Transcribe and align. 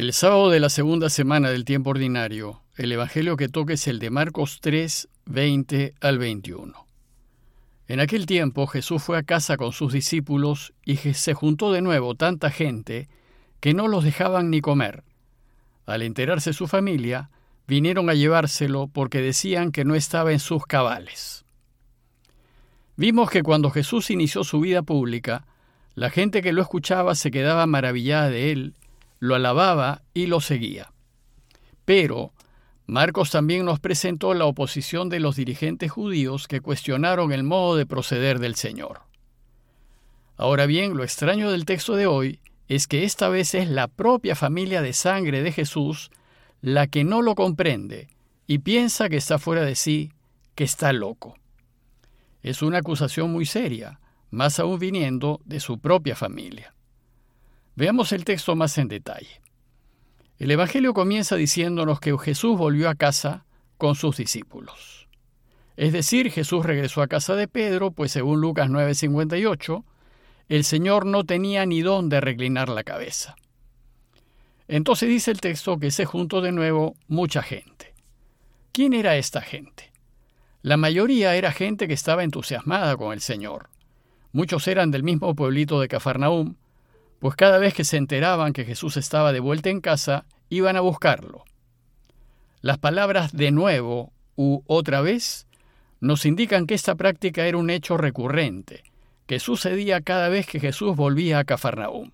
El 0.00 0.14
sábado 0.14 0.48
de 0.48 0.60
la 0.60 0.70
segunda 0.70 1.10
semana 1.10 1.50
del 1.50 1.66
tiempo 1.66 1.90
ordinario, 1.90 2.62
el 2.78 2.90
Evangelio 2.90 3.36
que 3.36 3.50
toca 3.50 3.74
es 3.74 3.86
el 3.86 3.98
de 3.98 4.08
Marcos 4.08 4.60
3, 4.62 5.10
20 5.26 5.92
al 6.00 6.16
21. 6.16 6.86
En 7.86 8.00
aquel 8.00 8.24
tiempo 8.24 8.66
Jesús 8.66 9.02
fue 9.02 9.18
a 9.18 9.24
casa 9.24 9.58
con 9.58 9.72
sus 9.72 9.92
discípulos 9.92 10.72
y 10.86 10.96
se 10.96 11.34
juntó 11.34 11.70
de 11.70 11.82
nuevo 11.82 12.14
tanta 12.14 12.48
gente 12.50 13.10
que 13.60 13.74
no 13.74 13.88
los 13.88 14.02
dejaban 14.02 14.48
ni 14.48 14.62
comer. 14.62 15.04
Al 15.84 16.00
enterarse 16.00 16.54
su 16.54 16.66
familia, 16.66 17.28
vinieron 17.68 18.08
a 18.08 18.14
llevárselo 18.14 18.86
porque 18.86 19.20
decían 19.20 19.70
que 19.70 19.84
no 19.84 19.94
estaba 19.94 20.32
en 20.32 20.40
sus 20.40 20.64
cabales. 20.64 21.44
Vimos 22.96 23.28
que 23.28 23.42
cuando 23.42 23.68
Jesús 23.68 24.10
inició 24.10 24.44
su 24.44 24.60
vida 24.60 24.80
pública, 24.80 25.44
la 25.94 26.08
gente 26.08 26.40
que 26.40 26.54
lo 26.54 26.62
escuchaba 26.62 27.14
se 27.14 27.30
quedaba 27.30 27.66
maravillada 27.66 28.30
de 28.30 28.50
él 28.50 28.74
lo 29.20 29.36
alababa 29.36 30.02
y 30.12 30.26
lo 30.26 30.40
seguía. 30.40 30.92
Pero 31.84 32.32
Marcos 32.86 33.30
también 33.30 33.64
nos 33.64 33.78
presentó 33.78 34.34
la 34.34 34.46
oposición 34.46 35.08
de 35.08 35.20
los 35.20 35.36
dirigentes 35.36 35.92
judíos 35.92 36.48
que 36.48 36.60
cuestionaron 36.60 37.30
el 37.30 37.44
modo 37.44 37.76
de 37.76 37.86
proceder 37.86 38.40
del 38.40 38.56
Señor. 38.56 39.02
Ahora 40.36 40.66
bien, 40.66 40.96
lo 40.96 41.04
extraño 41.04 41.52
del 41.52 41.66
texto 41.66 41.94
de 41.94 42.06
hoy 42.06 42.40
es 42.66 42.88
que 42.88 43.04
esta 43.04 43.28
vez 43.28 43.54
es 43.54 43.68
la 43.68 43.86
propia 43.86 44.34
familia 44.34 44.82
de 44.82 44.92
sangre 44.92 45.42
de 45.42 45.52
Jesús 45.52 46.10
la 46.62 46.86
que 46.86 47.04
no 47.04 47.22
lo 47.22 47.34
comprende 47.34 48.08
y 48.46 48.58
piensa 48.58 49.08
que 49.08 49.16
está 49.16 49.38
fuera 49.38 49.62
de 49.62 49.74
sí, 49.74 50.12
que 50.54 50.64
está 50.64 50.92
loco. 50.92 51.36
Es 52.42 52.62
una 52.62 52.78
acusación 52.78 53.30
muy 53.30 53.46
seria, 53.46 54.00
más 54.30 54.58
aún 54.58 54.78
viniendo 54.78 55.40
de 55.44 55.60
su 55.60 55.78
propia 55.78 56.16
familia. 56.16 56.74
Veamos 57.80 58.12
el 58.12 58.26
texto 58.26 58.54
más 58.56 58.76
en 58.76 58.88
detalle. 58.88 59.40
El 60.38 60.50
Evangelio 60.50 60.92
comienza 60.92 61.34
diciéndonos 61.36 61.98
que 61.98 62.14
Jesús 62.18 62.58
volvió 62.58 62.90
a 62.90 62.94
casa 62.94 63.46
con 63.78 63.94
sus 63.94 64.18
discípulos. 64.18 65.08
Es 65.78 65.94
decir, 65.94 66.30
Jesús 66.30 66.66
regresó 66.66 67.00
a 67.00 67.06
casa 67.06 67.36
de 67.36 67.48
Pedro, 67.48 67.90
pues 67.92 68.12
según 68.12 68.42
Lucas 68.42 68.68
9:58, 68.68 69.82
el 70.50 70.64
Señor 70.64 71.06
no 71.06 71.24
tenía 71.24 71.64
ni 71.64 71.80
dónde 71.80 72.20
reclinar 72.20 72.68
la 72.68 72.84
cabeza. 72.84 73.34
Entonces 74.68 75.08
dice 75.08 75.30
el 75.30 75.40
texto 75.40 75.78
que 75.78 75.90
se 75.90 76.04
juntó 76.04 76.42
de 76.42 76.52
nuevo 76.52 76.96
mucha 77.08 77.42
gente. 77.42 77.94
¿Quién 78.72 78.92
era 78.92 79.16
esta 79.16 79.40
gente? 79.40 79.90
La 80.60 80.76
mayoría 80.76 81.34
era 81.34 81.50
gente 81.50 81.88
que 81.88 81.94
estaba 81.94 82.24
entusiasmada 82.24 82.98
con 82.98 83.14
el 83.14 83.22
Señor. 83.22 83.70
Muchos 84.32 84.68
eran 84.68 84.90
del 84.90 85.02
mismo 85.02 85.34
pueblito 85.34 85.80
de 85.80 85.88
Cafarnaúm, 85.88 86.56
pues 87.20 87.36
cada 87.36 87.58
vez 87.58 87.74
que 87.74 87.84
se 87.84 87.98
enteraban 87.98 88.52
que 88.52 88.64
Jesús 88.64 88.96
estaba 88.96 89.32
de 89.32 89.40
vuelta 89.40 89.68
en 89.68 89.80
casa, 89.80 90.24
iban 90.48 90.76
a 90.76 90.80
buscarlo. 90.80 91.44
Las 92.62 92.78
palabras 92.78 93.32
de 93.32 93.50
nuevo 93.50 94.12
u 94.36 94.62
otra 94.66 95.02
vez 95.02 95.46
nos 96.00 96.24
indican 96.24 96.66
que 96.66 96.74
esta 96.74 96.94
práctica 96.94 97.46
era 97.46 97.58
un 97.58 97.68
hecho 97.68 97.98
recurrente, 97.98 98.82
que 99.26 99.38
sucedía 99.38 100.00
cada 100.00 100.30
vez 100.30 100.46
que 100.46 100.60
Jesús 100.60 100.96
volvía 100.96 101.38
a 101.38 101.44
Cafarnaúm. 101.44 102.10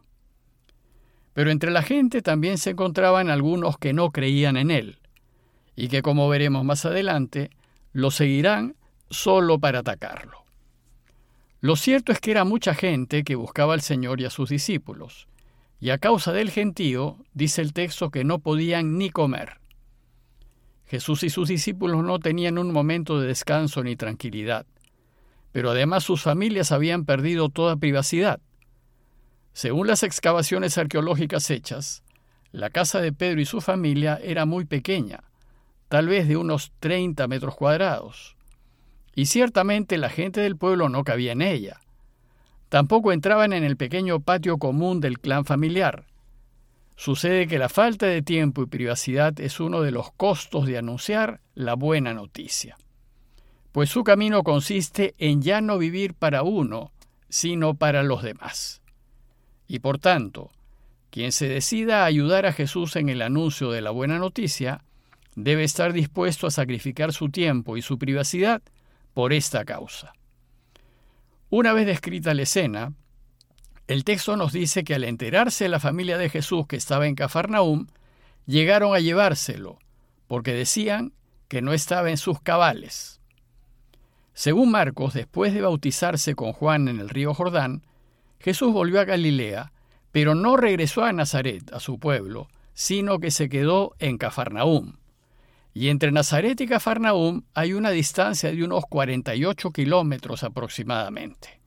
Pero 1.35 1.51
entre 1.51 1.71
la 1.71 1.83
gente 1.83 2.21
también 2.21 2.59
se 2.59 2.71
encontraban 2.71 3.31
algunos 3.31 3.79
que 3.79 3.93
no 3.93 4.11
creían 4.11 4.57
en 4.57 4.73
él, 4.73 4.99
y 5.77 5.89
que 5.89 6.03
como 6.03 6.29
veremos 6.29 6.65
más 6.65 6.85
adelante, 6.85 7.51
lo 7.93 8.11
seguirán 8.11 8.75
solo 9.09 9.61
para 9.61 9.81
atacarlo. 9.81 10.46
Lo 11.67 11.75
cierto 11.75 12.13
es 12.13 12.21
que 12.21 12.31
era 12.31 12.45
mucha 12.45 12.75
gente 12.75 13.25
que 13.25 13.35
buscaba 13.35 13.75
al 13.75 13.81
Señor 13.81 14.21
y 14.21 14.25
a 14.25 14.31
sus 14.31 14.51
discípulos, 14.51 15.27
y 15.81 15.91
a 15.91 15.99
causa 15.99 16.33
del 16.33 16.53
gentío, 16.53 17.17
dice 17.35 17.61
el 17.61 17.73
texto 17.73 18.13
que 18.13 18.23
no 18.23 18.39
podían 18.39 18.99
ni 18.99 19.11
comer. 19.11 19.59
Jesús 20.85 21.25
y 21.25 21.29
sus 21.29 21.49
discípulos 21.49 22.05
no 22.05 22.21
tenían 22.21 22.59
un 22.59 22.73
momento 22.73 23.19
de 23.19 23.27
descanso 23.27 23.83
ni 23.83 23.97
tranquilidad, 23.97 24.65
pero 25.51 25.73
además 25.73 26.05
sus 26.05 26.23
familias 26.23 26.71
habían 26.71 27.05
perdido 27.05 27.49
toda 27.49 27.75
privacidad. 27.75 28.39
Según 29.53 29.89
las 29.89 30.05
excavaciones 30.05 30.79
arqueológicas 30.79 31.51
hechas, 31.51 32.05
la 32.53 32.71
casa 32.71 33.01
de 33.01 33.13
Pedro 33.13 33.41
y 33.41 33.45
su 33.45 33.61
familia 33.61 34.21
era 34.23 34.47
muy 34.47 34.67
pequeña, 34.67 35.25
tal 35.89 36.07
vez 36.07 36.29
de 36.29 36.37
unos 36.37 36.71
30 36.79 37.27
metros 37.27 37.57
cuadrados 37.57 38.36
y 39.17 39.27
ciertamente 39.27 39.97
la 39.97 40.11
gente 40.11 40.43
del 40.43 40.57
pueblo 40.57 40.91
no 40.91 41.03
cabía 41.03 41.33
en 41.33 41.41
ella. 41.41 41.81
Tampoco 42.69 43.13
entraban 43.13 43.55
en 43.55 43.65
el 43.65 43.79
pequeño 43.79 44.21
patio 44.21 44.59
común 44.59 45.01
del 45.01 45.19
clan 45.19 45.47
familiar. 45.47 46.05
Sucede 46.97 47.49
que 47.49 47.59
la 47.59 47.71
falta 47.71 48.07
de 48.07 48.21
tiempo 48.21 48.63
y 48.63 48.67
privacidad 48.67 49.41
es 49.41 49.59
uno 49.59 49.81
de 49.81 49.91
los 49.91 50.13
costos 50.13 50.67
de 50.67 50.77
anunciar 50.77 51.41
la 51.55 51.75
buena 51.75 52.13
noticia, 52.13 52.77
pues 53.73 53.89
su 53.91 54.05
camino 54.05 54.43
consiste 54.43 55.15
en 55.19 55.41
ya 55.41 55.61
no 55.63 55.79
vivir 55.79 56.13
para 56.15 56.43
uno, 56.43 56.93
sino 57.31 57.75
para 57.75 58.03
los 58.03 58.23
demás. 58.23 58.83
Y 59.67 59.79
por 59.79 59.99
tanto, 59.99 60.51
quien 61.11 61.33
se 61.33 61.49
decida 61.49 62.03
a 62.03 62.07
ayudar 62.07 62.45
a 62.45 62.53
Jesús 62.53 62.97
en 62.97 63.09
el 63.09 63.23
anuncio 63.23 63.71
de 63.71 63.81
la 63.81 63.91
buena 63.91 64.19
noticia, 64.19 64.85
debe 65.37 65.65
estar 65.65 65.95
dispuesto 65.95 66.47
a 66.47 66.51
sacrificar 66.51 67.15
su 67.15 67.31
tiempo 67.31 67.79
y 67.79 67.83
su 67.83 67.99
privacidad 67.99 68.63
por 69.17 69.33
esta 69.33 69.65
causa. 69.65 70.13
Una 71.49 71.73
vez 71.73 71.87
descrita 71.87 72.35
la 72.35 72.43
escena, 72.43 72.93
el 73.87 74.05
texto 74.05 74.37
nos 74.37 74.53
dice 74.53 74.85
que 74.85 74.95
al 74.95 75.05
enterarse 75.05 75.71
la 75.71 75.81
familia 75.81 76.19
de 76.19 76.29
Jesús 76.29 76.67
que 76.67 76.77
estaba 76.77 77.07
en 77.07 77.15
Cafarnaúm, 77.15 77.87
llegaron 78.45 78.95
a 78.95 79.01
llevárselo, 79.01 79.79
porque 80.27 80.53
decían 80.53 81.15
que 81.49 81.63
no 81.63 81.73
estaba 81.73 82.11
en 82.11 82.19
sus 82.19 82.43
cabales. 82.43 83.23
Según 84.35 84.71
Marcos, 84.71 85.15
después 85.15 85.55
de 85.55 85.63
bautizarse 85.63 86.35
con 86.35 86.53
Juan 86.53 86.87
en 86.87 87.01
el 87.01 87.09
río 87.09 87.33
Jordán, 87.33 87.87
Jesús 88.39 88.71
volvió 88.71 89.01
a 89.01 89.07
Galilea, 89.07 89.73
pero 90.13 90.35
no 90.35 90.59
regresó 90.59 91.05
a 91.05 91.13
Nazaret, 91.15 91.73
a 91.73 91.81
su 91.81 91.99
pueblo, 91.99 92.49
sino 92.75 93.19
que 93.19 93.31
se 93.31 93.49
quedó 93.49 93.95
en 93.99 94.19
Cafarnaúm. 94.19 94.99
Y 95.79 95.91
entre 95.91 96.11
Nazaret 96.11 96.59
y 96.63 96.67
Cafarnaúm 96.67 97.43
hay 97.53 97.75
una 97.75 97.91
distancia 97.91 98.51
de 98.51 98.65
unos 98.65 98.85
48 98.89 99.73
kilómetros 99.73 100.43
aproximadamente. 100.43 101.61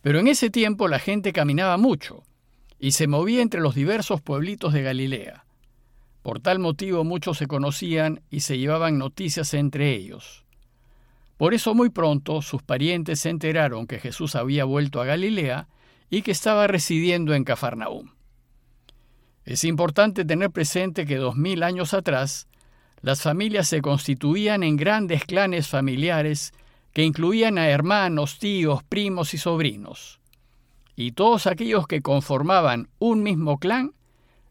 Pero 0.00 0.18
en 0.18 0.26
ese 0.26 0.50
tiempo 0.50 0.88
la 0.88 0.98
gente 0.98 1.32
caminaba 1.32 1.76
mucho 1.76 2.24
y 2.80 2.90
se 2.90 3.06
movía 3.06 3.40
entre 3.40 3.60
los 3.60 3.76
diversos 3.76 4.20
pueblitos 4.20 4.72
de 4.72 4.82
Galilea. 4.82 5.44
Por 6.22 6.40
tal 6.40 6.58
motivo 6.58 7.04
muchos 7.04 7.38
se 7.38 7.46
conocían 7.46 8.22
y 8.28 8.40
se 8.40 8.58
llevaban 8.58 8.98
noticias 8.98 9.54
entre 9.54 9.94
ellos. 9.94 10.44
Por 11.36 11.54
eso 11.54 11.76
muy 11.76 11.90
pronto 11.90 12.42
sus 12.42 12.64
parientes 12.64 13.20
se 13.20 13.30
enteraron 13.30 13.86
que 13.86 14.00
Jesús 14.00 14.34
había 14.34 14.64
vuelto 14.64 15.00
a 15.00 15.04
Galilea 15.04 15.68
y 16.10 16.22
que 16.22 16.32
estaba 16.32 16.66
residiendo 16.66 17.34
en 17.34 17.44
Cafarnaúm. 17.44 18.14
Es 19.44 19.62
importante 19.62 20.24
tener 20.24 20.50
presente 20.50 21.06
que 21.06 21.18
dos 21.18 21.36
mil 21.36 21.62
años 21.62 21.94
atrás 21.94 22.48
las 23.02 23.20
familias 23.20 23.66
se 23.68 23.82
constituían 23.82 24.62
en 24.62 24.76
grandes 24.76 25.24
clanes 25.24 25.66
familiares 25.66 26.54
que 26.92 27.04
incluían 27.04 27.58
a 27.58 27.68
hermanos, 27.68 28.38
tíos, 28.38 28.84
primos 28.84 29.34
y 29.34 29.38
sobrinos. 29.38 30.20
Y 30.94 31.12
todos 31.12 31.48
aquellos 31.48 31.88
que 31.88 32.00
conformaban 32.00 32.88
un 33.00 33.22
mismo 33.22 33.58
clan 33.58 33.92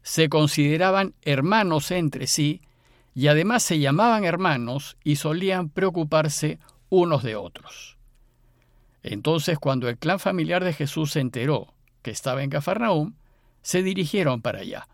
se 0.02 0.28
consideraban 0.28 1.14
hermanos 1.22 1.90
entre 1.90 2.26
sí 2.26 2.60
y 3.14 3.28
además 3.28 3.62
se 3.62 3.78
llamaban 3.78 4.24
hermanos 4.24 4.96
y 5.02 5.16
solían 5.16 5.70
preocuparse 5.70 6.58
unos 6.90 7.22
de 7.22 7.36
otros. 7.36 7.96
Entonces 9.02 9.58
cuando 9.58 9.88
el 9.88 9.96
clan 9.96 10.18
familiar 10.18 10.62
de 10.62 10.74
Jesús 10.74 11.12
se 11.12 11.20
enteró 11.20 11.72
que 12.02 12.10
estaba 12.10 12.42
en 12.42 12.50
Cafarnaúm, 12.50 13.14
se 13.62 13.82
dirigieron 13.82 14.42
para 14.42 14.60
allá. 14.60 14.88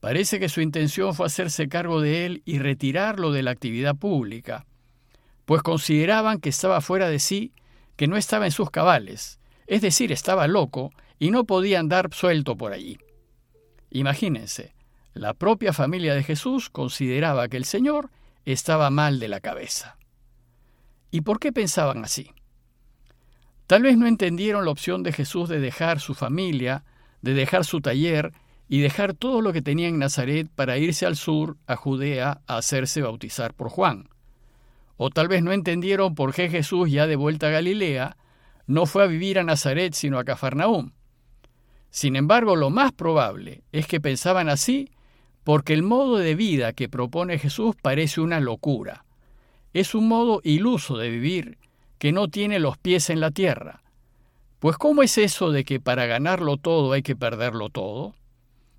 Parece 0.00 0.38
que 0.38 0.48
su 0.48 0.60
intención 0.60 1.14
fue 1.14 1.26
hacerse 1.26 1.68
cargo 1.68 2.00
de 2.00 2.26
él 2.26 2.42
y 2.44 2.58
retirarlo 2.58 3.32
de 3.32 3.42
la 3.42 3.50
actividad 3.50 3.96
pública, 3.96 4.66
pues 5.44 5.62
consideraban 5.62 6.40
que 6.40 6.48
estaba 6.48 6.80
fuera 6.80 7.08
de 7.08 7.18
sí, 7.18 7.52
que 7.96 8.06
no 8.06 8.16
estaba 8.16 8.44
en 8.46 8.52
sus 8.52 8.70
cabales, 8.70 9.38
es 9.66 9.80
decir, 9.80 10.12
estaba 10.12 10.46
loco 10.46 10.92
y 11.18 11.30
no 11.30 11.44
podía 11.44 11.80
andar 11.80 12.12
suelto 12.12 12.56
por 12.56 12.72
allí. 12.72 12.98
Imagínense, 13.90 14.74
la 15.14 15.32
propia 15.32 15.72
familia 15.72 16.14
de 16.14 16.22
Jesús 16.22 16.68
consideraba 16.68 17.48
que 17.48 17.56
el 17.56 17.64
Señor 17.64 18.10
estaba 18.44 18.90
mal 18.90 19.18
de 19.18 19.28
la 19.28 19.40
cabeza. 19.40 19.96
¿Y 21.10 21.22
por 21.22 21.38
qué 21.38 21.52
pensaban 21.52 22.04
así? 22.04 22.32
Tal 23.66 23.82
vez 23.82 23.96
no 23.96 24.06
entendieron 24.06 24.64
la 24.64 24.70
opción 24.70 25.02
de 25.02 25.12
Jesús 25.12 25.48
de 25.48 25.58
dejar 25.58 26.00
su 26.00 26.14
familia, 26.14 26.84
de 27.22 27.34
dejar 27.34 27.64
su 27.64 27.80
taller 27.80 28.32
y 28.68 28.80
dejar 28.80 29.14
todo 29.14 29.40
lo 29.40 29.52
que 29.52 29.62
tenía 29.62 29.88
en 29.88 29.98
Nazaret 29.98 30.48
para 30.54 30.78
irse 30.78 31.06
al 31.06 31.16
sur, 31.16 31.56
a 31.66 31.76
Judea, 31.76 32.40
a 32.46 32.56
hacerse 32.56 33.02
bautizar 33.02 33.54
por 33.54 33.68
Juan. 33.68 34.08
O 34.96 35.10
tal 35.10 35.28
vez 35.28 35.42
no 35.42 35.52
entendieron 35.52 36.14
por 36.14 36.34
qué 36.34 36.48
Jesús, 36.48 36.90
ya 36.90 37.06
de 37.06 37.16
vuelta 37.16 37.48
a 37.48 37.50
Galilea, 37.50 38.16
no 38.66 38.86
fue 38.86 39.04
a 39.04 39.06
vivir 39.06 39.38
a 39.38 39.44
Nazaret 39.44 39.94
sino 39.94 40.18
a 40.18 40.24
Cafarnaúm. 40.24 40.92
Sin 41.90 42.16
embargo, 42.16 42.56
lo 42.56 42.70
más 42.70 42.92
probable 42.92 43.62
es 43.72 43.86
que 43.86 44.00
pensaban 44.00 44.48
así 44.48 44.90
porque 45.44 45.72
el 45.72 45.84
modo 45.84 46.18
de 46.18 46.34
vida 46.34 46.72
que 46.72 46.88
propone 46.88 47.38
Jesús 47.38 47.76
parece 47.80 48.20
una 48.20 48.40
locura. 48.40 49.04
Es 49.72 49.94
un 49.94 50.08
modo 50.08 50.40
iluso 50.42 50.96
de 50.96 51.08
vivir 51.08 51.58
que 51.98 52.10
no 52.10 52.28
tiene 52.28 52.58
los 52.58 52.78
pies 52.78 53.10
en 53.10 53.20
la 53.20 53.30
tierra. 53.30 53.82
Pues 54.58 54.76
¿cómo 54.76 55.02
es 55.02 55.18
eso 55.18 55.52
de 55.52 55.64
que 55.64 55.78
para 55.78 56.06
ganarlo 56.06 56.56
todo 56.56 56.92
hay 56.92 57.02
que 57.02 57.14
perderlo 57.14 57.68
todo? 57.68 58.14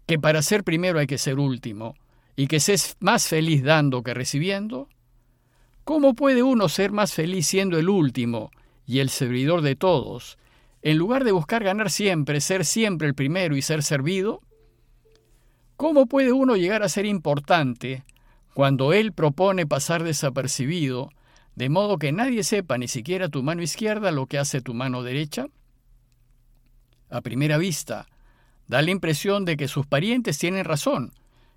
¿Que 0.08 0.18
para 0.18 0.42
ser 0.42 0.64
primero 0.64 1.00
hay 1.00 1.06
que 1.06 1.18
ser 1.18 1.38
último? 1.38 1.94
¿Y 2.38 2.48
que 2.48 2.62
se 2.62 2.74
es 2.74 2.96
más 3.02 3.28
feliz 3.28 3.62
dando 3.62 4.04
que 4.04 4.14
recibiendo? 4.14 4.88
¿Cómo 5.84 6.16
puede 6.16 6.44
uno 6.44 6.70
ser 6.70 6.94
más 6.94 7.14
feliz 7.14 7.46
siendo 7.46 7.78
el 7.78 7.90
último 7.90 8.52
y 8.86 9.00
el 9.00 9.10
servidor 9.10 9.62
de 9.62 9.76
todos, 9.76 10.38
en 10.82 10.98
lugar 10.98 11.26
de 11.26 11.34
buscar 11.34 11.62
ganar 11.62 11.92
siempre, 11.92 12.40
ser 12.40 12.64
siempre 12.64 13.10
el 13.10 13.16
primero 13.16 13.58
y 13.58 13.62
ser 13.62 13.84
servido? 13.84 14.42
¿Cómo 15.76 16.06
puede 16.06 16.32
uno 16.32 16.56
llegar 16.56 16.84
a 16.84 16.90
ser 16.90 17.06
importante 17.06 18.06
cuando 18.54 18.94
Él 18.94 19.12
propone 19.12 19.68
pasar 19.68 20.04
desapercibido, 20.04 21.10
de 21.56 21.68
modo 21.68 21.98
que 21.98 22.14
nadie 22.14 22.44
sepa, 22.44 22.78
ni 22.78 22.88
siquiera 22.88 23.28
tu 23.28 23.44
mano 23.44 23.62
izquierda, 23.62 24.12
lo 24.12 24.28
que 24.28 24.38
hace 24.38 24.62
tu 24.62 24.74
mano 24.74 25.04
derecha? 25.04 25.48
A 27.10 27.20
primera 27.20 27.58
vista, 27.58 28.08
da 28.68 28.82
la 28.82 28.92
impresión 28.92 29.46
de 29.46 29.58
que 29.58 29.68
sus 29.68 29.86
parientes 29.86 30.38
tienen 30.38 30.66
razón 30.66 31.14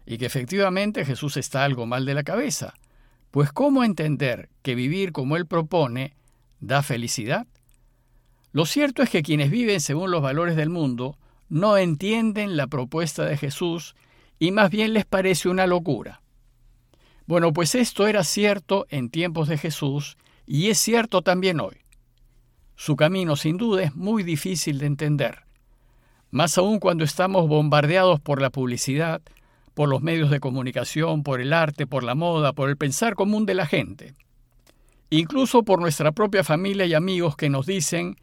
y 0.06 0.18
que 0.18 0.26
efectivamente 0.26 1.04
Jesús 1.04 1.36
está 1.36 1.64
algo 1.64 1.86
mal 1.86 2.04
de 2.04 2.14
la 2.14 2.22
cabeza. 2.22 2.74
Pues 3.30 3.52
¿cómo 3.52 3.84
entender 3.84 4.48
que 4.62 4.74
vivir 4.74 5.12
como 5.12 5.36
Él 5.36 5.46
propone 5.46 6.14
da 6.60 6.82
felicidad? 6.82 7.46
Lo 8.52 8.66
cierto 8.66 9.02
es 9.02 9.10
que 9.10 9.22
quienes 9.22 9.50
viven 9.50 9.80
según 9.80 10.10
los 10.10 10.22
valores 10.22 10.56
del 10.56 10.70
mundo 10.70 11.16
no 11.48 11.76
entienden 11.76 12.56
la 12.56 12.66
propuesta 12.66 13.24
de 13.24 13.36
Jesús 13.36 13.94
y 14.38 14.50
más 14.50 14.70
bien 14.70 14.92
les 14.92 15.04
parece 15.04 15.48
una 15.48 15.66
locura. 15.66 16.22
Bueno, 17.26 17.52
pues 17.52 17.76
esto 17.76 18.08
era 18.08 18.24
cierto 18.24 18.86
en 18.88 19.10
tiempos 19.10 19.46
de 19.48 19.58
Jesús 19.58 20.16
y 20.46 20.70
es 20.70 20.78
cierto 20.78 21.22
también 21.22 21.60
hoy. 21.60 21.76
Su 22.74 22.96
camino 22.96 23.36
sin 23.36 23.56
duda 23.56 23.82
es 23.82 23.94
muy 23.94 24.22
difícil 24.24 24.78
de 24.78 24.86
entender, 24.86 25.44
más 26.30 26.58
aún 26.58 26.78
cuando 26.78 27.04
estamos 27.04 27.48
bombardeados 27.48 28.20
por 28.20 28.40
la 28.40 28.50
publicidad, 28.50 29.20
por 29.74 29.88
los 29.88 30.02
medios 30.02 30.30
de 30.30 30.40
comunicación, 30.40 31.22
por 31.22 31.40
el 31.40 31.52
arte, 31.52 31.86
por 31.86 32.04
la 32.04 32.14
moda, 32.14 32.52
por 32.52 32.68
el 32.68 32.76
pensar 32.76 33.14
común 33.14 33.46
de 33.46 33.54
la 33.54 33.66
gente, 33.66 34.14
incluso 35.10 35.62
por 35.62 35.80
nuestra 35.80 36.12
propia 36.12 36.44
familia 36.44 36.86
y 36.86 36.94
amigos 36.94 37.36
que 37.36 37.50
nos 37.50 37.66
dicen 37.66 38.16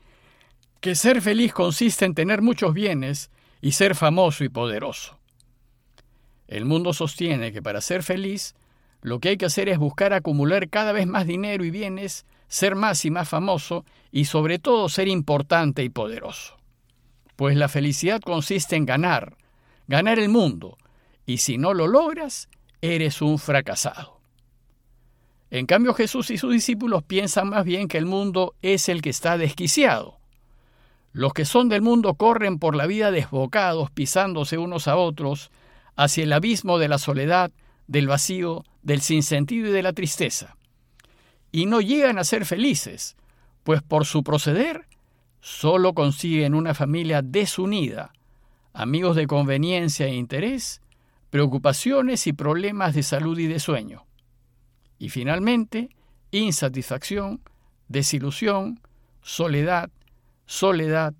que 0.79 0.95
ser 0.95 1.21
feliz 1.21 1.53
consiste 1.53 2.05
en 2.05 2.13
tener 2.13 2.41
muchos 2.41 2.73
bienes 2.73 3.31
y 3.61 3.71
ser 3.71 3.95
famoso 3.95 4.43
y 4.43 4.49
poderoso. 4.49 5.17
El 6.47 6.65
mundo 6.65 6.93
sostiene 6.93 7.51
que 7.51 7.61
para 7.61 7.81
ser 7.81 8.03
feliz, 8.03 8.55
lo 9.01 9.19
que 9.19 9.29
hay 9.29 9.37
que 9.37 9.45
hacer 9.45 9.69
es 9.69 9.77
buscar 9.77 10.13
acumular 10.13 10.69
cada 10.69 10.91
vez 10.91 11.07
más 11.07 11.25
dinero 11.25 11.65
y 11.65 11.71
bienes, 11.71 12.25
ser 12.47 12.75
más 12.75 13.03
y 13.05 13.11
más 13.11 13.27
famoso 13.27 13.85
y 14.11 14.25
sobre 14.25 14.59
todo 14.59 14.87
ser 14.89 15.07
importante 15.07 15.83
y 15.83 15.89
poderoso. 15.89 16.56
Pues 17.37 17.55
la 17.55 17.69
felicidad 17.69 18.19
consiste 18.19 18.75
en 18.75 18.87
ganar, 18.87 19.37
ganar 19.87 20.17
el 20.17 20.27
mundo, 20.27 20.77
y 21.23 21.37
si 21.37 21.59
no 21.59 21.75
lo 21.75 21.85
logras, 21.85 22.49
eres 22.81 23.21
un 23.21 23.37
fracasado. 23.37 24.19
En 25.51 25.67
cambio 25.67 25.93
Jesús 25.93 26.31
y 26.31 26.39
sus 26.39 26.51
discípulos 26.51 27.03
piensan 27.03 27.49
más 27.49 27.63
bien 27.63 27.87
que 27.87 27.99
el 27.99 28.07
mundo 28.07 28.55
es 28.63 28.89
el 28.89 29.03
que 29.03 29.11
está 29.11 29.37
desquiciado. 29.37 30.17
Los 31.13 31.31
que 31.33 31.45
son 31.45 31.69
del 31.69 31.83
mundo 31.83 32.15
corren 32.15 32.57
por 32.57 32.75
la 32.75 32.87
vida 32.87 33.11
desbocados, 33.11 33.91
pisándose 33.91 34.57
unos 34.57 34.87
a 34.87 34.95
otros, 34.95 35.51
hacia 35.95 36.23
el 36.23 36.33
abismo 36.33 36.79
de 36.79 36.87
la 36.87 36.97
soledad, 36.97 37.51
del 37.85 38.07
vacío, 38.07 38.65
del 38.81 39.01
sinsentido 39.01 39.67
y 39.67 39.71
de 39.71 39.83
la 39.83 39.93
tristeza. 39.93 40.57
Y 41.51 41.67
no 41.67 41.81
llegan 41.81 42.17
a 42.17 42.23
ser 42.23 42.45
felices, 42.45 43.15
pues 43.63 43.83
por 43.83 44.05
su 44.05 44.23
proceder 44.23 44.86
solo 45.47 45.93
consiguen 45.93 46.53
una 46.53 46.73
familia 46.73 47.21
desunida, 47.21 48.11
amigos 48.73 49.15
de 49.15 49.27
conveniencia 49.27 50.05
e 50.05 50.13
interés, 50.13 50.81
preocupaciones 51.29 52.27
y 52.27 52.33
problemas 52.33 52.93
de 52.93 53.01
salud 53.01 53.39
y 53.39 53.47
de 53.47 53.61
sueño. 53.61 54.05
Y 54.99 55.07
finalmente, 55.07 55.95
insatisfacción, 56.31 57.41
desilusión, 57.87 58.81
soledad, 59.21 59.89
soledad 60.45 61.13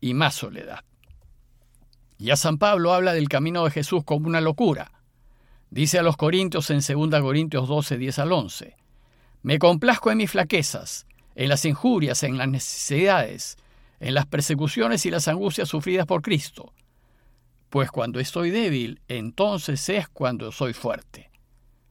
y 0.00 0.14
más 0.14 0.34
soledad. 0.34 0.80
Ya 2.16 2.36
San 2.36 2.56
Pablo 2.56 2.94
habla 2.94 3.12
del 3.12 3.28
camino 3.28 3.62
de 3.64 3.72
Jesús 3.72 4.04
como 4.04 4.26
una 4.26 4.40
locura. 4.40 4.90
Dice 5.68 5.98
a 5.98 6.02
los 6.02 6.16
Corintios 6.16 6.70
en 6.70 6.78
2 6.78 7.20
Corintios 7.20 7.68
12, 7.68 7.98
10 7.98 8.18
al 8.20 8.32
11, 8.32 8.74
Me 9.42 9.58
complazco 9.58 10.10
en 10.10 10.16
mis 10.16 10.30
flaquezas, 10.30 11.06
en 11.34 11.50
las 11.50 11.66
injurias, 11.66 12.22
en 12.22 12.38
las 12.38 12.48
necesidades, 12.48 13.58
en 14.00 14.14
las 14.14 14.26
persecuciones 14.26 15.06
y 15.06 15.10
las 15.10 15.28
angustias 15.28 15.68
sufridas 15.68 16.06
por 16.06 16.22
Cristo. 16.22 16.72
Pues 17.70 17.90
cuando 17.90 18.20
estoy 18.20 18.50
débil, 18.50 19.00
entonces 19.08 19.88
es 19.88 20.08
cuando 20.08 20.52
soy 20.52 20.72
fuerte. 20.72 21.30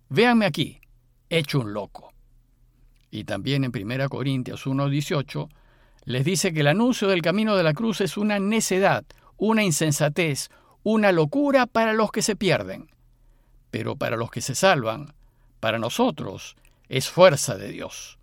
Véanme 0.09 0.45
aquí, 0.45 0.79
hecho 1.29 1.59
un 1.59 1.73
loco. 1.73 2.13
Y 3.11 3.23
también 3.23 3.63
en 3.63 3.71
1 3.75 4.09
Corintios 4.09 4.65
1, 4.65 4.89
18, 4.89 5.49
les 6.05 6.23
dice 6.23 6.53
que 6.53 6.61
el 6.61 6.67
anuncio 6.67 7.07
del 7.07 7.21
camino 7.21 7.55
de 7.55 7.63
la 7.63 7.73
cruz 7.73 8.01
es 8.01 8.17
una 8.17 8.39
necedad, 8.39 9.05
una 9.37 9.63
insensatez, 9.63 10.49
una 10.83 11.11
locura 11.11 11.65
para 11.65 11.93
los 11.93 12.11
que 12.11 12.21
se 12.21 12.35
pierden. 12.35 12.89
Pero 13.71 13.95
para 13.95 14.15
los 14.15 14.29
que 14.29 14.41
se 14.41 14.55
salvan, 14.55 15.13
para 15.59 15.79
nosotros, 15.79 16.55
es 16.89 17.09
fuerza 17.09 17.55
de 17.57 17.69
Dios. 17.69 18.19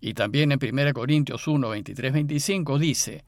Y 0.00 0.14
también 0.14 0.52
en 0.52 0.58
1 0.62 0.92
Corintios 0.92 1.48
1, 1.48 1.68
23, 1.68 2.12
25 2.12 2.78
dice, 2.78 3.24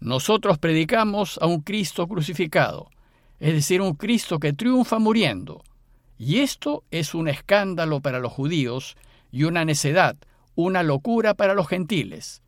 nosotros 0.00 0.58
predicamos 0.58 1.38
a 1.40 1.46
un 1.46 1.60
Cristo 1.60 2.08
crucificado, 2.08 2.90
es 3.38 3.54
decir, 3.54 3.80
un 3.80 3.94
Cristo 3.94 4.38
que 4.38 4.52
triunfa 4.52 4.98
muriendo. 4.98 5.62
Y 6.18 6.40
esto 6.40 6.84
es 6.90 7.14
un 7.14 7.28
escándalo 7.28 8.00
para 8.00 8.18
los 8.18 8.32
judíos 8.32 8.96
y 9.30 9.44
una 9.44 9.64
necedad, 9.64 10.16
una 10.54 10.82
locura 10.82 11.34
para 11.34 11.54
los 11.54 11.68
gentiles. 11.68 12.42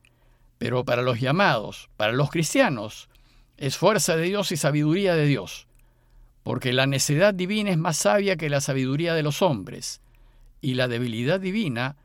Pero 0.59 0.85
para 0.85 1.03
los 1.03 1.21
llamados, 1.21 1.91
para 1.97 2.13
los 2.13 2.31
cristianos, 2.31 3.09
es 3.57 3.77
fuerza 3.77 4.17
de 4.17 4.25
Dios 4.25 4.53
y 4.53 4.57
sabiduría 4.57 5.15
de 5.15 5.27
Dios, 5.27 5.69
porque 6.43 6.73
la 6.73 6.87
necedad 6.87 7.35
divina 7.35 7.71
es 7.71 7.79
más 7.79 7.97
sabia 7.97 8.37
que 8.37 8.51
la 8.51 8.61
sabiduría 8.61 9.15
de 9.15 9.23
los 9.23 9.43
hombres, 9.43 10.01
y 10.61 10.75
la 10.75 10.89
debilidad 10.89 11.41
divina 11.41 11.97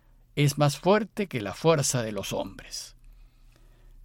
es 0.45 0.57
más 0.57 0.79
fuerte 0.79 1.27
que 1.27 1.41
la 1.41 1.53
fuerza 1.53 2.01
de 2.01 2.13
los 2.13 2.31
hombres. 2.31 2.95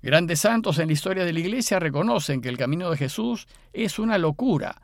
Grandes 0.03 0.41
santos 0.41 0.81
en 0.81 0.89
la 0.89 0.93
historia 0.93 1.25
de 1.25 1.33
la 1.33 1.39
Iglesia 1.39 1.79
reconocen 1.79 2.41
que 2.41 2.49
el 2.49 2.59
camino 2.59 2.91
de 2.91 2.97
Jesús 2.97 3.47
es 3.73 4.01
una 4.01 4.19
locura 4.19 4.83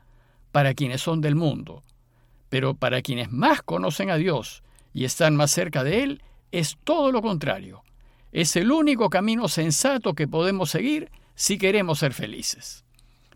para 0.53 0.73
quienes 0.73 1.01
son 1.01 1.19
del 1.19 1.35
mundo, 1.35 1.83
pero 2.47 2.73
para 2.73 3.01
quienes 3.01 3.33
más 3.33 3.61
conocen 3.63 4.09
a 4.11 4.15
Dios 4.15 4.63
y 4.93 5.03
están 5.03 5.35
más 5.35 5.51
cerca 5.51 5.83
de 5.83 6.03
Él, 6.03 6.23
es 6.53 6.77
todo 6.85 7.11
lo 7.11 7.21
contrario. 7.21 7.83
Es 8.31 8.55
el 8.55 8.71
único 8.71 9.09
camino 9.09 9.49
sensato 9.49 10.13
que 10.13 10.29
podemos 10.29 10.69
seguir 10.69 11.11
si 11.35 11.57
queremos 11.57 11.99
ser 11.99 12.13
felices. 12.13 12.85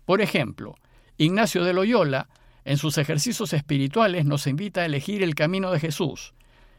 Por 0.05 0.21
ejemplo, 0.21 0.75
Ignacio 1.17 1.65
de 1.65 1.73
Loyola, 1.73 2.29
en 2.63 2.77
sus 2.77 2.97
ejercicios 2.97 3.51
espirituales, 3.51 4.23
nos 4.23 4.47
invita 4.47 4.81
a 4.81 4.85
elegir 4.85 5.21
el 5.21 5.35
camino 5.35 5.69
de 5.71 5.81
Jesús 5.81 6.33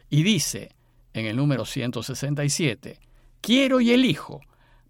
y 0.08 0.22
dice, 0.22 0.75
en 1.20 1.26
el 1.26 1.36
número 1.36 1.64
167, 1.64 2.98
quiero 3.40 3.80
y 3.80 3.92
elijo 3.92 4.40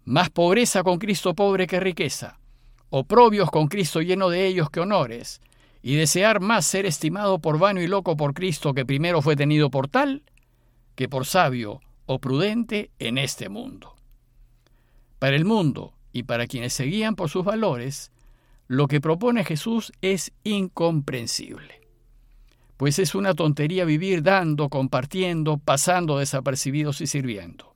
más 0.05 0.29
pobreza 0.29 0.83
con 0.83 0.99
Cristo 0.99 1.35
pobre 1.35 1.67
que 1.67 1.79
riqueza, 1.79 2.39
oprobios 2.89 3.51
con 3.51 3.67
Cristo 3.67 4.01
lleno 4.01 4.29
de 4.29 4.47
ellos 4.47 4.69
que 4.69 4.79
honores, 4.79 5.41
y 5.81 5.95
desear 5.95 6.39
más 6.39 6.65
ser 6.65 6.85
estimado 6.85 7.39
por 7.39 7.59
vano 7.59 7.81
y 7.81 7.87
loco 7.87 8.15
por 8.15 8.33
Cristo 8.33 8.73
que 8.73 8.85
primero 8.85 9.21
fue 9.21 9.35
tenido 9.35 9.69
por 9.69 9.87
tal, 9.87 10.23
que 10.95 11.09
por 11.09 11.25
sabio 11.25 11.81
o 12.05 12.19
prudente 12.19 12.91
en 12.99 13.17
este 13.17 13.49
mundo. 13.49 13.95
Para 15.19 15.35
el 15.35 15.45
mundo, 15.45 15.93
y 16.13 16.23
para 16.23 16.47
quienes 16.47 16.73
se 16.73 16.85
guían 16.85 17.15
por 17.15 17.29
sus 17.29 17.45
valores, 17.45 18.11
lo 18.67 18.87
que 18.87 19.01
propone 19.01 19.43
Jesús 19.43 19.91
es 20.01 20.31
incomprensible. 20.43 21.86
Pues 22.77 22.99
es 22.99 23.15
una 23.15 23.33
tontería 23.33 23.85
vivir 23.85 24.23
dando, 24.23 24.69
compartiendo, 24.69 25.57
pasando 25.57 26.19
desapercibidos 26.19 27.01
y 27.01 27.07
sirviendo. 27.07 27.75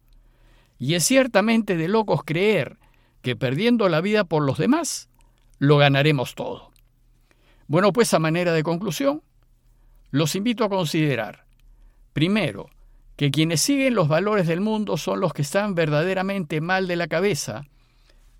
Y 0.78 0.94
es 0.94 1.04
ciertamente 1.04 1.76
de 1.76 1.88
locos 1.88 2.22
creer 2.24 2.78
que 3.22 3.36
perdiendo 3.36 3.90
la 3.90 4.02
vida 4.02 4.24
por 4.24 4.44
los 4.44 4.58
demás, 4.58 5.10
lo 5.60 5.78
ganaremos 5.78 6.36
todo. 6.36 6.72
Bueno, 7.68 7.92
pues 7.94 8.14
a 8.14 8.20
manera 8.20 8.54
de 8.54 8.64
conclusión, 8.64 9.22
los 10.12 10.36
invito 10.36 10.64
a 10.64 10.70
considerar, 10.70 11.46
primero, 12.14 12.70
que 13.16 13.32
quienes 13.32 13.62
siguen 13.62 13.96
los 13.96 14.08
valores 14.08 14.48
del 14.48 14.62
mundo 14.62 14.98
son 14.98 15.20
los 15.20 15.34
que 15.34 15.44
están 15.44 15.76
verdaderamente 15.76 16.62
mal 16.62 16.88
de 16.88 16.96
la 16.96 17.08
cabeza 17.08 17.66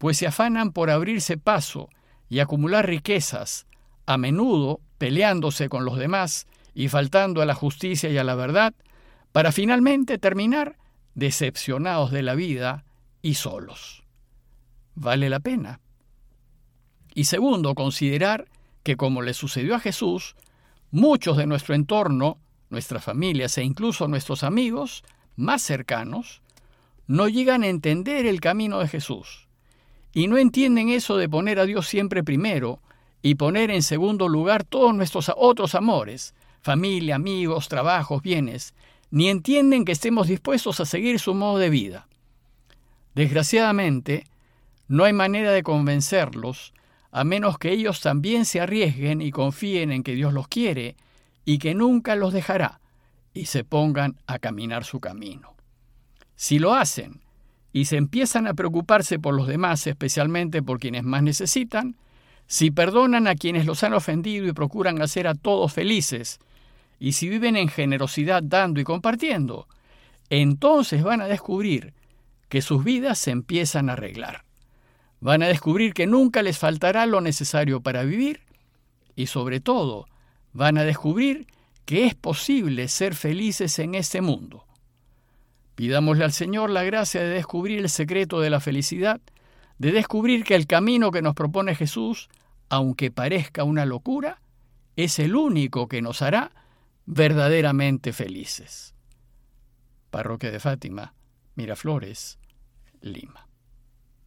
pues 0.02 0.18
se 0.18 0.26
afanan 0.26 0.72
por 0.72 0.90
abrirse 0.90 1.38
paso 1.38 1.88
y 2.28 2.40
acumular 2.40 2.88
riquezas, 2.88 3.68
a 4.08 4.18
menudo 4.18 4.82
peleándose 5.02 5.68
con 5.68 5.84
los 5.84 5.98
demás 5.98 6.46
y 6.76 6.88
faltando 6.88 7.42
a 7.42 7.48
la 7.48 7.56
justicia 7.56 8.12
y 8.12 8.20
a 8.20 8.24
la 8.24 8.36
verdad, 8.36 8.76
para 9.32 9.52
finalmente 9.52 10.20
terminar 10.20 10.78
decepcionados 11.16 12.12
de 12.12 12.22
la 12.22 12.36
vida 12.36 12.86
y 13.24 13.34
solos. 13.34 14.04
¿Vale 14.94 15.28
la 15.32 15.40
pena? 15.40 15.80
Y 17.16 17.24
segundo, 17.24 17.74
considerar 17.74 18.46
que 18.84 18.96
como 18.96 19.24
le 19.24 19.34
sucedió 19.34 19.74
a 19.74 19.80
Jesús, 19.80 20.36
muchos 20.92 21.36
de 21.36 21.48
nuestro 21.48 21.74
entorno, 21.74 22.38
nuestras 22.70 23.04
familias 23.04 23.58
e 23.58 23.64
incluso 23.64 24.08
nuestros 24.08 24.44
amigos 24.44 25.04
más 25.36 25.64
cercanos, 25.64 26.44
no 27.08 27.28
llegan 27.28 27.64
a 27.64 27.70
entender 27.70 28.28
el 28.28 28.40
camino 28.40 28.78
de 28.78 28.88
Jesús 28.88 29.48
y 30.14 30.28
no 30.28 30.38
entienden 30.38 30.90
eso 30.90 31.18
de 31.18 31.28
poner 31.28 31.58
a 31.58 31.66
Dios 31.66 31.88
siempre 31.88 32.24
primero 32.24 32.84
y 33.22 33.36
poner 33.36 33.72
en 33.72 33.84
segundo 33.84 34.28
lugar 34.28 34.64
todos 34.64 34.94
nuestros 34.96 35.32
otros 35.36 35.76
amores, 35.76 36.34
familia, 36.62 37.16
amigos, 37.16 37.68
trabajos, 37.68 38.22
bienes, 38.22 38.74
ni 39.10 39.30
entienden 39.30 39.86
que 39.86 39.92
estemos 39.92 40.28
dispuestos 40.28 40.80
a 40.80 40.86
seguir 40.86 41.20
su 41.20 41.34
modo 41.34 41.58
de 41.58 41.70
vida. 41.70 42.08
Desgraciadamente, 43.14 44.26
no 44.88 45.04
hay 45.04 45.14
manera 45.14 45.52
de 45.52 45.64
convencerlos 45.64 46.74
a 47.12 47.24
menos 47.26 47.58
que 47.58 47.72
ellos 47.72 48.00
también 48.00 48.46
se 48.46 48.62
arriesguen 48.62 49.22
y 49.22 49.32
confíen 49.32 49.92
en 49.92 50.04
que 50.04 50.16
Dios 50.16 50.34
los 50.34 50.48
quiere 50.48 50.96
y 51.44 51.60
que 51.60 51.76
nunca 51.76 52.16
los 52.16 52.32
dejará 52.32 52.80
y 53.34 53.46
se 53.46 53.64
pongan 53.64 54.18
a 54.28 54.40
caminar 54.40 54.86
su 54.86 55.00
camino. 55.00 55.56
Si 56.36 56.58
lo 56.58 56.74
hacen 56.74 57.22
y 57.74 57.86
se 57.86 57.98
empiezan 57.98 58.48
a 58.48 58.54
preocuparse 58.54 59.20
por 59.20 59.34
los 59.34 59.48
demás, 59.48 59.86
especialmente 59.88 60.64
por 60.64 60.80
quienes 60.80 61.04
más 61.04 61.22
necesitan, 61.22 61.96
si 62.48 62.72
perdonan 62.72 63.28
a 63.28 63.36
quienes 63.36 63.66
los 63.66 63.84
han 63.84 63.94
ofendido 63.94 64.48
y 64.48 64.54
procuran 64.54 65.02
hacer 65.02 65.28
a 65.28 65.36
todos 65.36 65.74
felices, 65.74 66.40
y 67.00 67.14
si 67.14 67.30
viven 67.30 67.56
en 67.56 67.68
generosidad 67.68 68.44
dando 68.44 68.80
y 68.80 68.84
compartiendo, 68.84 69.68
entonces 70.30 71.04
van 71.04 71.22
a 71.22 71.28
descubrir 71.28 71.94
que 72.48 72.62
sus 72.62 72.84
vidas 72.84 73.18
se 73.18 73.32
empiezan 73.32 73.90
a 73.90 73.94
arreglar. 73.94 74.44
Van 75.20 75.44
a 75.44 75.48
descubrir 75.48 75.94
que 75.94 76.08
nunca 76.08 76.42
les 76.42 76.58
faltará 76.58 77.06
lo 77.06 77.22
necesario 77.22 77.82
para 77.82 78.04
vivir 78.04 78.42
y 79.16 79.28
sobre 79.28 79.60
todo 79.60 80.08
van 80.54 80.78
a 80.78 80.84
descubrir 80.84 81.48
que 81.86 82.06
es 82.06 82.16
posible 82.16 82.88
ser 82.88 83.16
felices 83.16 83.80
en 83.80 83.96
este 83.96 84.22
mundo. 84.22 84.66
Pidámosle 85.76 86.24
al 86.24 86.34
Señor 86.34 86.70
la 86.70 86.84
gracia 86.84 87.22
de 87.22 87.30
descubrir 87.30 87.80
el 87.80 87.90
secreto 87.90 88.40
de 88.40 88.50
la 88.50 88.60
felicidad, 88.60 89.20
de 89.82 89.92
descubrir 89.92 90.44
que 90.44 90.54
el 90.54 90.68
camino 90.68 91.10
que 91.10 91.24
nos 91.24 91.34
propone 91.34 91.74
Jesús, 91.74 92.30
aunque 92.70 93.10
parezca 93.10 93.64
una 93.64 93.84
locura, 93.84 94.40
es 94.96 95.18
el 95.18 95.36
único 95.36 95.88
que 95.88 96.04
nos 96.04 96.22
hará 96.22 96.52
verdaderamente 97.08 98.14
felices. 98.14 98.94
Parroquia 100.12 100.52
de 100.52 100.60
Fátima, 100.60 101.16
Miraflores, 101.56 102.38
Lima. 103.02 103.48